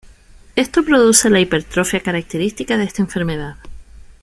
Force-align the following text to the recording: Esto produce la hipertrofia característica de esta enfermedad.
Esto 0.55 0.81
produce 0.83 1.29
la 1.29 1.41
hipertrofia 1.41 2.01
característica 2.01 2.75
de 2.75 2.85
esta 2.85 3.03
enfermedad. 3.03 3.57